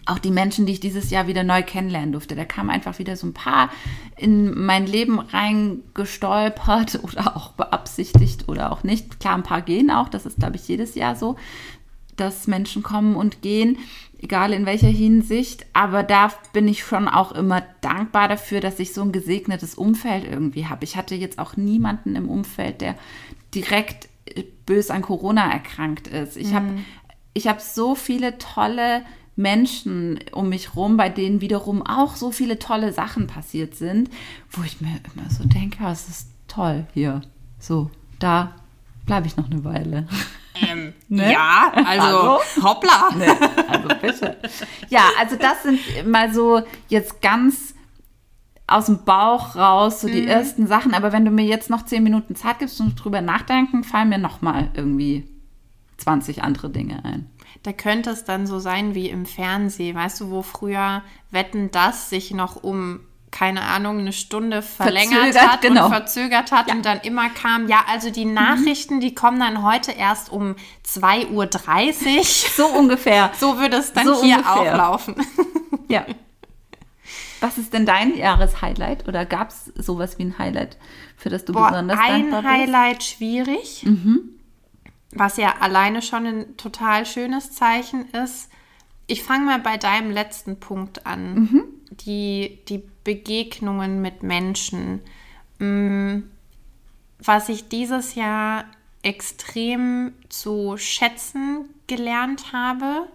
[0.07, 2.35] auch die Menschen, die ich dieses Jahr wieder neu kennenlernen durfte.
[2.35, 3.71] Da kamen einfach wieder so ein paar
[4.17, 9.21] in mein Leben reingestolpert oder auch beabsichtigt oder auch nicht.
[9.21, 10.09] Klar, ein paar gehen auch.
[10.09, 11.37] Das ist, glaube ich, jedes Jahr so,
[12.17, 13.79] dass Menschen kommen und gehen,
[14.21, 15.67] egal in welcher Hinsicht.
[15.73, 20.25] Aber da bin ich schon auch immer dankbar dafür, dass ich so ein gesegnetes Umfeld
[20.25, 20.85] irgendwie habe.
[20.85, 22.97] Ich hatte jetzt auch niemanden im Umfeld, der
[23.55, 24.09] direkt
[24.67, 26.37] bös an Corona erkrankt ist.
[26.37, 26.55] Ich mhm.
[26.55, 26.67] habe
[27.35, 29.03] ich hab so viele tolle
[29.37, 34.11] Menschen um mich rum, bei denen wiederum auch so viele tolle Sachen passiert sind,
[34.51, 37.23] wo ich mir immer so denke, es ist toll hier.
[37.59, 38.55] So, da
[39.07, 40.07] bleibe ich noch eine Weile.
[40.55, 41.33] Ähm, ne?
[41.33, 43.11] Ja, also, also hoppla.
[43.17, 43.27] Ne,
[43.69, 44.37] also bitte.
[44.89, 47.75] Ja, also das sind mal so jetzt ganz
[48.67, 50.29] aus dem Bauch raus, so die mhm.
[50.29, 50.95] ersten Sachen.
[50.95, 54.19] Aber wenn du mir jetzt noch zehn Minuten Zeit gibst und drüber nachdenken, fallen mir
[54.19, 55.27] noch mal irgendwie
[55.99, 57.29] 20 andere Dinge ein
[57.63, 62.11] da könnte es dann so sein wie im Fernsehen, weißt du, wo früher Wetten das
[62.11, 63.01] sich noch um
[63.33, 65.87] keine Ahnung, eine Stunde verlängert verzögert, hat genau.
[65.87, 66.75] und verzögert hat ja.
[66.75, 68.35] und dann immer kam, ja, also die mhm.
[68.35, 69.01] Nachrichten, mhm.
[69.01, 70.55] die kommen dann heute erst um
[70.87, 72.23] 2.30 Uhr.
[72.57, 73.31] So ungefähr.
[73.41, 74.75] So würde es dann so hier ungefähr.
[74.75, 75.17] auch laufen.
[75.89, 76.05] Ja.
[77.41, 80.77] Was ist denn dein Jahreshighlight oder gab es sowas wie ein Highlight,
[81.17, 82.53] für das du Boah, besonders dankbar bist?
[82.53, 83.83] Ein Highlight schwierig.
[83.85, 84.42] Mhm
[85.13, 88.51] was ja alleine schon ein total schönes Zeichen ist.
[89.07, 91.35] Ich fange mal bei deinem letzten Punkt an.
[91.35, 91.65] Mhm.
[91.91, 95.01] Die, die Begegnungen mit Menschen.
[95.59, 96.23] Mm,
[97.19, 98.65] was ich dieses Jahr
[99.03, 103.09] extrem zu schätzen gelernt habe,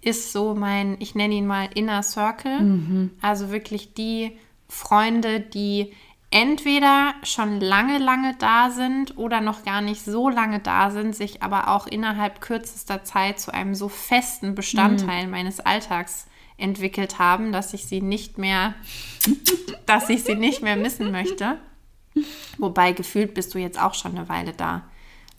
[0.00, 2.60] ist so mein, ich nenne ihn mal Inner Circle.
[2.60, 3.10] Mhm.
[3.22, 4.32] Also wirklich die
[4.68, 5.92] Freunde, die
[6.30, 11.42] entweder schon lange, lange da sind oder noch gar nicht so lange da sind, sich
[11.42, 15.30] aber auch innerhalb kürzester Zeit zu einem so festen Bestandteil mhm.
[15.30, 16.26] meines Alltags
[16.58, 18.74] entwickelt haben, dass ich sie nicht mehr,
[19.86, 21.58] dass ich sie nicht mehr missen möchte.
[22.58, 24.82] Wobei gefühlt bist du jetzt auch schon eine Weile da.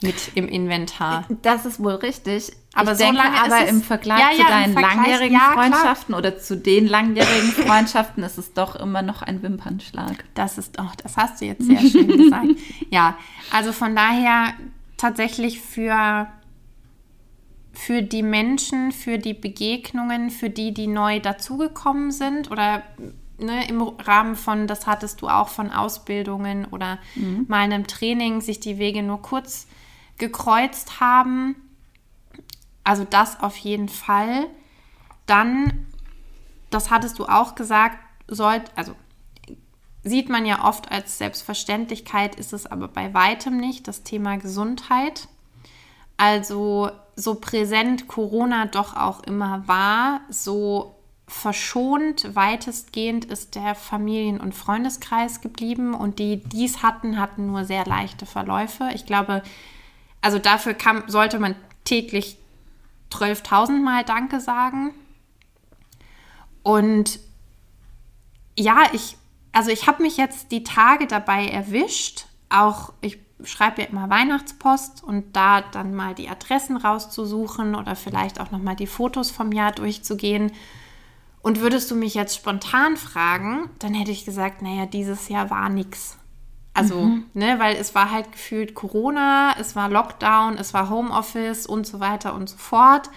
[0.01, 1.25] Mit im Inventar.
[1.41, 2.51] Das ist wohl richtig.
[2.73, 5.33] Aber ich so denke lange aber im Vergleich Ja, zu ja, im deinen Vergleich- langjährigen
[5.37, 5.51] ja.
[5.53, 10.23] Freundschaften oder zu den langjährigen Freundschaften ist es doch immer noch ein Wimpernschlag.
[10.35, 12.47] Das ist auch, das hast du jetzt sehr schön gesagt.
[12.89, 13.17] Ja,
[13.51, 14.53] also von daher
[14.97, 16.27] tatsächlich für,
[17.73, 22.83] für die Menschen, für die Begegnungen, für die, die neu dazugekommen sind oder
[23.37, 26.99] ne, im Rahmen von, das hattest du auch von Ausbildungen oder
[27.47, 29.67] mal einem Training, sich die Wege nur kurz
[30.19, 31.55] gekreuzt haben.
[32.83, 34.47] Also das auf jeden Fall.
[35.25, 35.87] Dann,
[36.69, 38.95] das hattest du auch gesagt, sollt, also
[40.03, 45.27] sieht man ja oft als Selbstverständlichkeit, ist es aber bei weitem nicht, das Thema Gesundheit.
[46.17, 50.95] Also so präsent Corona doch auch immer war, so
[51.27, 57.85] verschont weitestgehend ist der Familien- und Freundeskreis geblieben und die dies hatten, hatten nur sehr
[57.85, 58.89] leichte Verläufe.
[58.95, 59.43] Ich glaube,
[60.21, 61.55] also dafür kann, sollte man
[61.85, 62.37] täglich
[63.11, 64.93] 12.000 Mal Danke sagen.
[66.63, 67.19] Und
[68.57, 69.17] ja, ich,
[69.51, 75.03] also ich habe mich jetzt die Tage dabei erwischt, auch ich schreibe ja immer Weihnachtspost
[75.03, 79.71] und da dann mal die Adressen rauszusuchen oder vielleicht auch nochmal die Fotos vom Jahr
[79.71, 80.51] durchzugehen.
[81.41, 85.69] Und würdest du mich jetzt spontan fragen, dann hätte ich gesagt, naja, dieses Jahr war
[85.69, 86.18] nix.
[86.79, 91.85] Also, ne, weil es war halt gefühlt Corona, es war Lockdown, es war Homeoffice und
[91.85, 93.09] so weiter und so fort.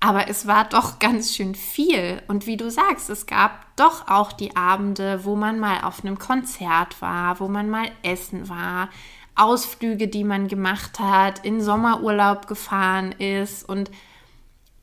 [0.00, 2.22] Aber es war doch ganz schön viel.
[2.26, 6.18] Und wie du sagst, es gab doch auch die Abende, wo man mal auf einem
[6.18, 8.88] Konzert war, wo man mal essen war,
[9.34, 13.68] Ausflüge, die man gemacht hat, in Sommerurlaub gefahren ist.
[13.68, 13.90] Und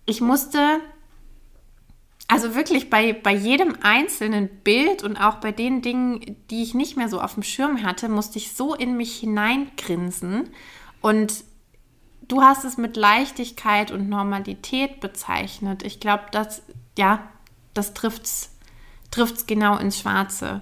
[0.05, 0.79] ich musste,
[2.27, 6.97] also wirklich bei, bei jedem einzelnen Bild und auch bei den Dingen, die ich nicht
[6.97, 10.49] mehr so auf dem Schirm hatte, musste ich so in mich hineingrinsen.
[10.99, 11.45] Und
[12.27, 15.83] du hast es mit Leichtigkeit und Normalität bezeichnet.
[15.83, 16.63] Ich glaube, das,
[16.97, 17.29] ja,
[17.73, 18.57] das trifft's,
[19.09, 20.61] trifft's genau ins Schwarze.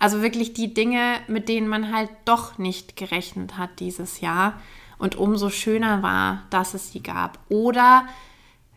[0.00, 4.60] Also wirklich die Dinge, mit denen man halt doch nicht gerechnet hat dieses Jahr.
[4.98, 7.38] Und umso schöner war, dass es sie gab.
[7.48, 8.06] Oder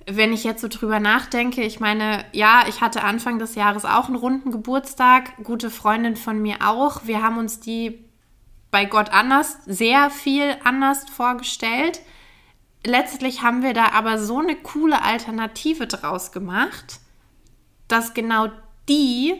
[0.09, 4.07] wenn ich jetzt so drüber nachdenke, ich meine, ja, ich hatte Anfang des Jahres auch
[4.07, 7.01] einen runden Geburtstag, gute Freundin von mir auch.
[7.05, 8.05] Wir haben uns die
[8.71, 11.99] bei Gott anders, sehr viel anders vorgestellt.
[12.85, 17.01] Letztlich haben wir da aber so eine coole Alternative draus gemacht,
[17.89, 18.47] dass genau
[18.87, 19.35] die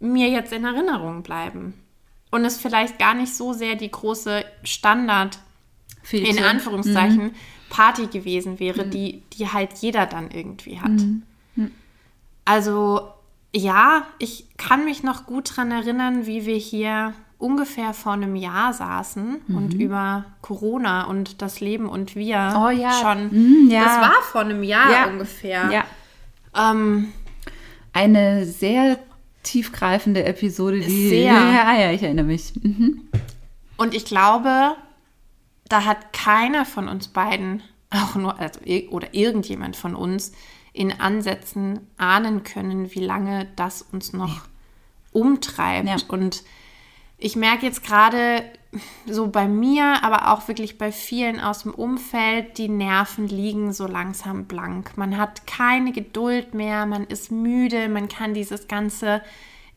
[0.00, 1.74] mir jetzt in Erinnerung bleiben.
[2.30, 5.38] Und es vielleicht gar nicht so sehr die große Standard,
[6.10, 6.48] in Fete.
[6.48, 7.34] Anführungszeichen,
[7.72, 10.90] Party gewesen wäre, die, die halt jeder dann irgendwie hat.
[12.44, 13.08] Also
[13.54, 18.72] ja, ich kann mich noch gut daran erinnern, wie wir hier ungefähr vor einem Jahr
[18.74, 22.92] saßen und über Corona und das Leben und wir Oh ja.
[22.92, 23.28] schon.
[23.64, 23.84] Mhm, ja.
[23.84, 25.06] Das war vor einem Jahr Ja.
[25.08, 25.70] ungefähr.
[25.70, 25.84] Ja.
[26.70, 27.08] Ähm,
[27.94, 28.98] Eine sehr
[29.42, 31.08] tiefgreifende Episode, die.
[31.08, 31.32] Sehr.
[31.32, 32.52] Ja, ja, ich erinnere mich.
[32.62, 33.00] Mhm.
[33.76, 34.76] Und ich glaube,
[35.72, 40.32] da hat keiner von uns beiden, auch nur, also, oder irgendjemand von uns,
[40.74, 44.42] in Ansätzen ahnen können, wie lange das uns noch
[45.12, 45.88] umtreibt.
[45.88, 45.96] Ja.
[46.08, 46.42] Und
[47.18, 48.44] ich merke jetzt gerade
[49.06, 53.86] so bei mir, aber auch wirklich bei vielen aus dem Umfeld, die Nerven liegen so
[53.86, 54.96] langsam blank.
[54.96, 59.22] Man hat keine Geduld mehr, man ist müde, man kann dieses ganze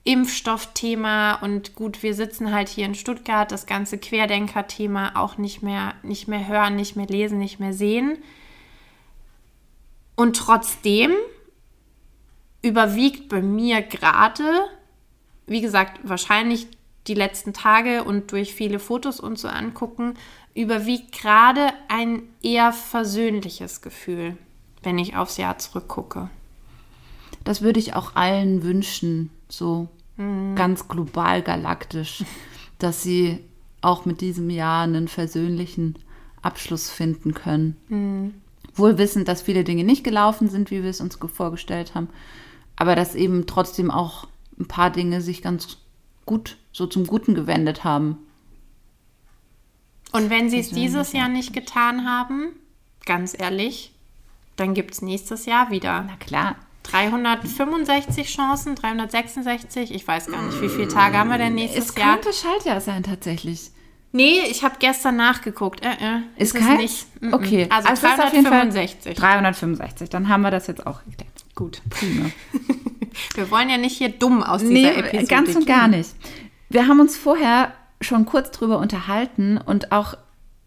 [0.05, 5.95] Impfstoffthema und gut, wir sitzen halt hier in Stuttgart, das ganze Querdenker-Thema auch nicht mehr,
[6.03, 8.19] nicht mehr hören, nicht mehr lesen, nicht mehr sehen.
[10.15, 11.11] Und trotzdem
[12.61, 14.69] überwiegt bei mir gerade,
[15.47, 16.67] wie gesagt, wahrscheinlich
[17.07, 20.13] die letzten Tage und durch viele Fotos und so angucken,
[20.53, 24.37] überwiegt gerade ein eher versöhnliches Gefühl,
[24.83, 26.29] wenn ich aufs Jahr zurückgucke.
[27.43, 32.23] Das würde ich auch allen wünschen, so ganz global galaktisch,
[32.80, 33.39] dass sie
[33.82, 35.95] auch mit diesem Jahr einen versöhnlichen
[36.41, 38.34] Abschluss finden können.
[38.75, 42.10] Wohl wissend, dass viele Dinge nicht gelaufen sind, wie wir es uns ge- vorgestellt haben,
[42.75, 44.28] aber dass eben trotzdem auch
[44.60, 45.78] ein paar Dinge sich ganz
[46.25, 48.17] gut so zum Guten gewendet haben.
[50.12, 52.54] Und wenn sie es dieses Jahr nicht getan haben,
[53.06, 53.91] ganz ehrlich,
[54.56, 56.56] dann gibt es nächstes Jahr wieder Na klar.
[56.85, 61.95] 365 Chancen, 366, ich weiß gar nicht, wie viele Tage haben wir denn nächstes Es
[61.95, 62.13] Jahr?
[62.17, 63.71] könnte Schaltjahr sein tatsächlich.
[64.11, 65.83] Nee, ich habe gestern nachgeguckt.
[65.83, 66.77] Äh, äh, Ist es kein?
[66.77, 67.05] nicht.
[67.21, 67.33] Mm, mm.
[67.33, 67.67] Okay.
[67.69, 69.15] Also, es ist Fall 365.
[69.17, 70.09] 365.
[70.09, 71.31] Dann haben wir das jetzt auch geklärt.
[71.53, 71.81] Gut.
[71.89, 72.29] Prima.
[73.35, 75.75] Wir wollen ja nicht hier dumm aus Nee, dieser Episode ganz und gehen.
[75.75, 76.09] gar nicht.
[76.69, 80.15] Wir haben uns vorher schon kurz drüber unterhalten und auch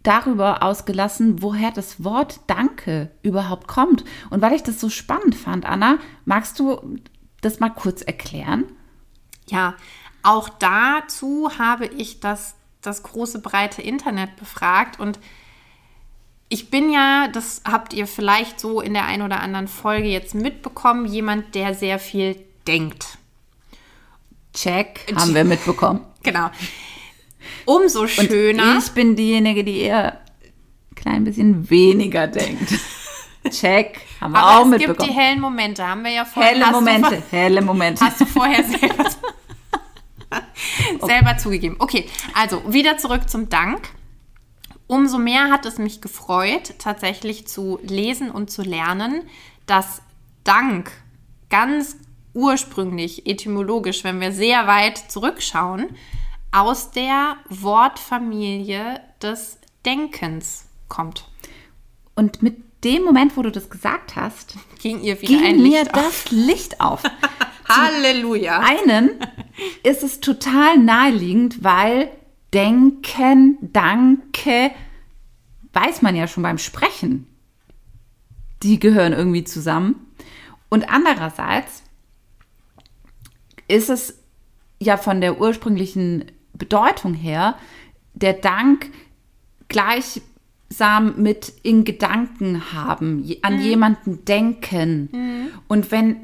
[0.02, 4.04] darüber ausgelassen, woher das Wort Danke überhaupt kommt.
[4.30, 6.98] Und weil ich das so spannend fand, Anna, magst du
[7.40, 8.64] das mal kurz erklären?
[9.46, 9.74] Ja,
[10.22, 15.18] auch dazu habe ich das, das große breite Internet befragt und
[16.50, 20.34] ich bin ja, das habt ihr vielleicht so in der einen oder anderen Folge jetzt
[20.34, 23.18] mitbekommen, jemand, der sehr viel denkt.
[24.54, 26.00] Check, haben wir mitbekommen.
[26.24, 26.50] Genau.
[27.64, 28.74] Umso schöner.
[28.74, 30.20] Und ich bin diejenige, die eher
[30.90, 32.72] ein klein bisschen weniger denkt.
[33.50, 34.98] Check, haben wir Aber auch es mitbekommen.
[34.98, 36.52] gibt die hellen Momente, haben wir ja vorher.
[36.52, 38.04] helle Momente, helle Momente.
[38.04, 39.04] Hast du vorher selber,
[41.06, 41.76] selber zugegeben.
[41.78, 43.88] Okay, also wieder zurück zum Dank.
[44.86, 49.22] Umso mehr hat es mich gefreut, tatsächlich zu lesen und zu lernen,
[49.66, 50.02] dass
[50.44, 50.90] Dank
[51.50, 51.96] ganz
[52.34, 55.86] ursprünglich, etymologisch, wenn wir sehr weit zurückschauen,
[56.50, 61.28] aus der Wortfamilie des Denkens kommt.
[62.14, 65.80] Und mit dem Moment, wo du das gesagt hast, Ging ihr wieder ging ein mir
[65.80, 66.02] Licht auf.
[66.02, 67.02] das Licht auf.
[67.68, 68.60] Halleluja.
[68.60, 69.10] einen
[69.82, 72.10] ist es total naheliegend, weil
[72.54, 74.70] denken, danke,
[75.72, 77.26] weiß man ja schon beim Sprechen.
[78.62, 80.06] Die gehören irgendwie zusammen.
[80.70, 81.82] Und andererseits
[83.68, 84.18] ist es
[84.80, 87.56] ja von der ursprünglichen Bedeutung her
[88.14, 88.90] der Dank
[89.68, 95.50] gleichsam mit in Gedanken haben, an jemanden denken.
[95.68, 96.16] Und wenn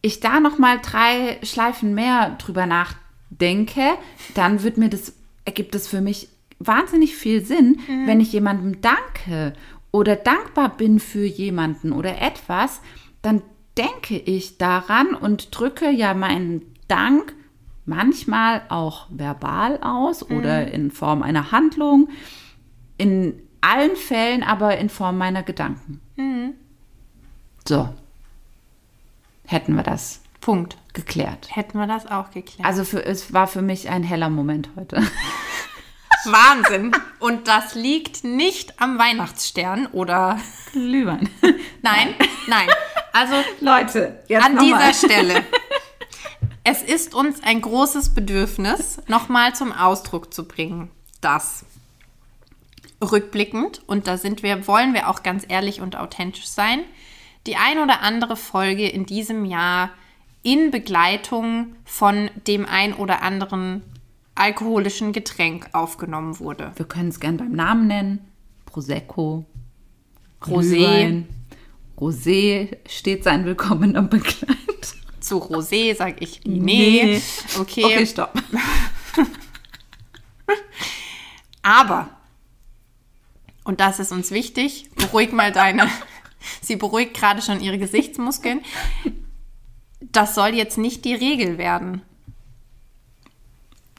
[0.00, 3.82] ich da noch mal drei Schleifen mehr drüber nachdenke,
[4.34, 9.54] dann wird mir das ergibt es für mich wahnsinnig viel Sinn, wenn ich jemandem danke
[9.90, 12.80] oder dankbar bin für jemanden oder etwas,
[13.20, 13.42] dann
[13.76, 17.34] denke ich daran und drücke ja meinen Dank
[17.84, 22.08] manchmal auch verbal aus oder in Form einer Handlung,
[22.98, 26.00] in allen Fällen aber in Form meiner Gedanken.
[27.66, 27.88] So,
[29.46, 30.76] hätten wir das Punkt.
[30.92, 31.48] geklärt.
[31.54, 32.66] Hätten wir das auch geklärt.
[32.66, 35.02] Also für, es war für mich ein heller Moment heute.
[36.24, 36.92] Wahnsinn.
[37.18, 40.38] Und das liegt nicht am Weihnachtsstern oder.
[40.72, 41.28] Glühwein.
[41.82, 42.14] Nein,
[42.46, 42.68] nein.
[43.12, 45.44] Also Leute, jetzt an dieser Stelle.
[46.64, 51.64] Es ist uns ein großes Bedürfnis, nochmal zum Ausdruck zu bringen, dass
[53.02, 56.80] rückblickend, und da sind wir, wollen wir auch ganz ehrlich und authentisch sein,
[57.46, 59.90] die ein oder andere Folge in diesem Jahr
[60.44, 63.82] in Begleitung von dem ein oder anderen
[64.36, 66.70] alkoholischen Getränk aufgenommen wurde.
[66.76, 68.20] Wir können es gern beim Namen nennen.
[68.66, 69.44] Prosecco.
[70.42, 70.76] Rosé.
[70.76, 71.28] Glühwein.
[71.98, 74.56] Rosé steht sein willkommener Begleiter.
[75.22, 77.22] Zu Rosé sage ich nee.
[77.58, 77.84] Okay.
[77.84, 78.34] Okay, stopp.
[81.62, 82.10] Aber,
[83.62, 85.88] und das ist uns wichtig, beruhig mal deine,
[86.60, 88.62] sie beruhigt gerade schon ihre Gesichtsmuskeln.
[90.00, 92.02] Das soll jetzt nicht die Regel werden.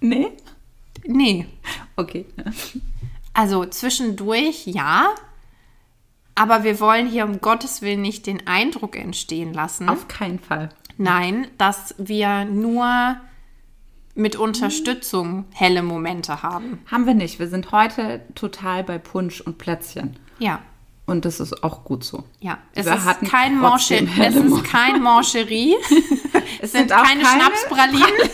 [0.02, 0.28] Nee?
[1.06, 1.48] Nee.
[1.96, 2.26] Okay.
[3.34, 5.16] Also zwischendurch ja,
[6.36, 9.88] aber wir wollen hier um Gottes Willen nicht den Eindruck entstehen lassen.
[9.88, 10.70] Auf keinen Fall.
[10.98, 13.18] Nein, dass wir nur
[14.16, 16.80] mit Unterstützung helle Momente haben.
[16.92, 17.40] Haben wir nicht.
[17.40, 20.18] Wir sind heute total bei Punsch und Plätzchen.
[20.40, 20.60] Ja.
[21.06, 22.24] Und das ist auch gut so.
[22.40, 25.76] Ja, es Wir ist kein Manche, es ist kein Mancherie.
[26.62, 28.30] Es sind keine Schnapspralinen.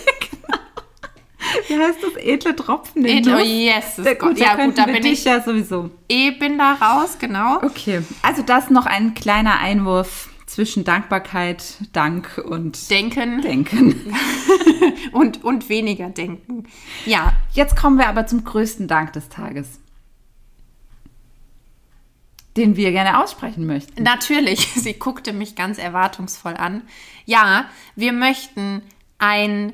[1.66, 2.14] Wie heißt das?
[2.22, 3.04] Edle Tropfen?
[3.04, 5.90] in Edle- oh, yes, Da, gut, Ja, da gut, da bin ich- ja sowieso.
[6.08, 7.56] Bin da raus, genau.
[7.62, 14.12] Okay, also das noch ein kleiner Einwurf zwischen Dankbarkeit, Dank und Denken Denken.
[15.12, 16.64] und, und weniger denken.
[17.06, 19.78] Ja, Jetzt kommen wir aber zum größten Dank des Tages,
[22.56, 24.02] den wir gerne aussprechen möchten.
[24.02, 24.66] natürlich.
[24.74, 26.82] Sie guckte mich ganz erwartungsvoll an.
[27.26, 28.82] Ja, wir möchten
[29.18, 29.72] ein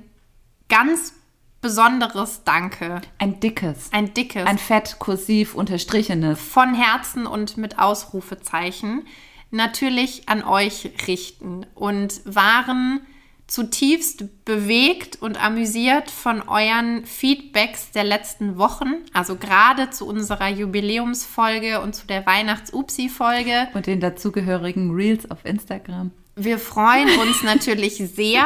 [0.68, 1.14] ganz
[1.62, 6.38] besonderes Danke, Ein dickes, ein dickes, ein fett kursiv unterstrichenes.
[6.38, 9.06] von Herzen und mit Ausrufezeichen
[9.50, 13.00] natürlich an euch richten und waren
[13.46, 21.81] zutiefst bewegt und amüsiert von euren Feedbacks der letzten Wochen, also gerade zu unserer Jubiläumsfolge
[21.81, 23.68] und zu der Weihnachts-Upsi-Folge.
[23.73, 26.10] Und den dazugehörigen Reels auf Instagram.
[26.35, 28.44] Wir freuen uns natürlich sehr,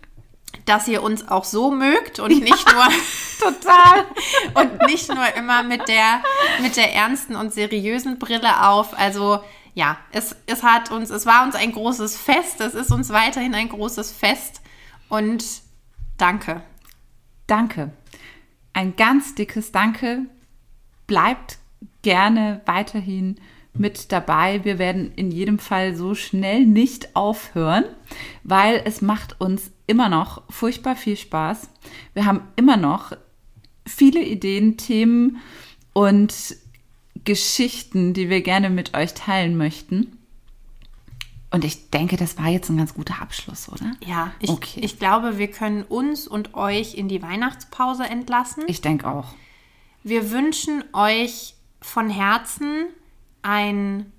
[0.66, 2.84] dass ihr uns auch so mögt und nicht nur
[3.42, 4.06] Total.
[4.54, 6.22] und nicht nur immer mit der,
[6.60, 8.96] mit der ernsten und seriösen Brille auf.
[8.98, 9.40] Also
[9.74, 13.54] ja, es, es hat uns, es war uns ein großes Fest, es ist uns weiterhin
[13.54, 14.60] ein großes Fest
[15.08, 15.44] und
[16.18, 16.62] danke.
[17.46, 17.92] Danke.
[18.72, 20.26] Ein ganz dickes Danke.
[21.06, 21.58] bleibt
[22.02, 23.36] gerne weiterhin
[23.74, 24.64] mit dabei.
[24.64, 27.84] Wir werden in jedem Fall so schnell nicht aufhören,
[28.42, 31.68] weil es macht uns immer noch furchtbar viel Spaß.
[32.14, 33.12] Wir haben immer noch
[33.86, 35.38] viele Ideen, Themen
[35.92, 36.56] und
[37.24, 40.18] Geschichten, die wir gerne mit euch teilen möchten.
[41.50, 43.92] Und ich denke, das war jetzt ein ganz guter Abschluss, oder?
[44.04, 44.80] Ja, ich, Okay.
[44.82, 48.64] ich glaube, wir können uns und euch in die Weihnachtspause entlassen.
[48.68, 49.34] Ich denke auch.
[50.02, 52.86] Wir wünschen euch von Herzen
[53.42, 54.10] ein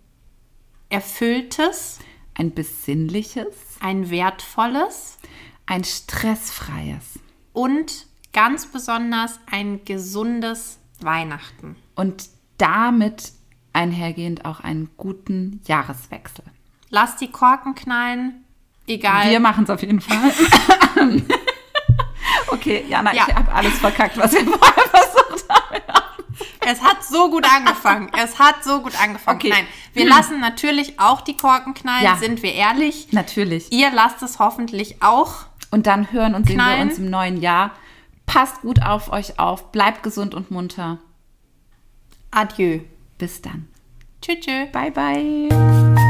[0.90, 2.00] erfülltes,
[2.36, 3.48] Ein besinnliches,
[3.80, 5.18] ein wertvolles
[5.66, 7.20] ein stressfreies
[7.54, 11.76] und ganz besonders ein gesundes Weihnachten.
[11.96, 13.32] und damit
[13.74, 16.44] einhergehend auch einen guten Jahreswechsel.
[16.90, 18.44] Lasst die Korken knallen,
[18.88, 19.30] egal.
[19.30, 20.32] Wir machen es auf jeden Fall.
[22.52, 23.26] okay, Jana, Ja.
[23.28, 25.82] ich habe alles verkackt, was wir vorher versucht haben.
[26.66, 28.10] Es hat so gut angefangen.
[28.18, 29.38] Es hat so gut angefangen.
[29.38, 29.50] Okay.
[29.50, 32.16] Nein, wir lassen natürlich auch die Korken knallen, Ja.
[32.16, 33.08] sind wir ehrlich.
[33.12, 33.72] Natürlich.
[33.72, 35.46] Ihr lasst es hoffentlich auch.
[35.72, 36.90] Und dann hören und sehen wir Knallen.
[36.90, 37.72] uns im neuen Jahr.
[38.26, 41.00] Passt gut auf euch auf, bleibt gesund und munter.
[42.34, 42.82] Adieu.
[43.18, 43.68] Bis dann.
[44.22, 44.72] Tschüss.
[44.72, 46.03] Bye, bye.